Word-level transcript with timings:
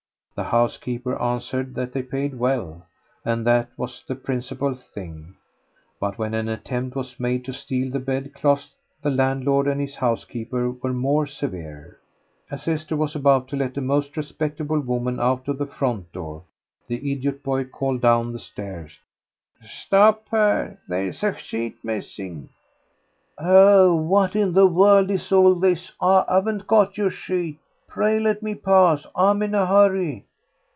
The 0.33 0.45
housekeeper 0.45 1.21
answered 1.21 1.75
that 1.75 1.93
they 1.93 2.01
paid 2.01 2.39
well, 2.39 2.87
and 3.23 3.45
that 3.45 3.69
was 3.77 4.03
the 4.07 4.15
principal 4.15 4.73
thing. 4.73 5.35
But 5.99 6.17
when 6.17 6.33
an 6.33 6.49
attempt 6.49 6.95
was 6.95 7.19
made 7.19 7.45
to 7.45 7.53
steal 7.53 7.91
the 7.91 7.99
bedclothes 7.99 8.71
the 9.03 9.11
landlord 9.11 9.67
and 9.67 9.79
his 9.79 9.93
housekeeper 9.97 10.71
were 10.71 10.93
more 10.93 11.27
severe. 11.27 11.99
As 12.49 12.67
Esther 12.67 12.95
was 12.95 13.15
about 13.15 13.49
to 13.49 13.55
let 13.55 13.77
a 13.77 13.81
most 13.81 14.17
respectable 14.17 14.79
woman 14.79 15.19
out 15.19 15.47
of 15.47 15.59
the 15.59 15.67
front 15.67 16.11
door, 16.11 16.43
the 16.87 17.11
idiot 17.11 17.43
boy 17.43 17.65
called 17.65 18.01
down 18.01 18.33
the 18.33 18.39
stairs, 18.39 18.99
"Stop 19.61 20.27
her! 20.29 20.79
There's 20.87 21.23
a 21.23 21.35
sheet 21.37 21.75
missing." 21.83 22.49
"Oh, 23.37 23.95
what 23.95 24.35
in 24.35 24.53
the 24.53 24.65
world 24.65 25.11
is 25.11 25.31
all 25.31 25.59
this? 25.59 25.91
I 26.01 26.25
haven't 26.27 26.65
got 26.65 26.97
your 26.97 27.11
sheet. 27.11 27.59
Pray 27.87 28.19
let 28.19 28.41
me 28.41 28.55
pass; 28.55 29.05
I'm 29.15 29.43
in 29.43 29.53
a 29.53 29.65
hurry." 29.67 30.25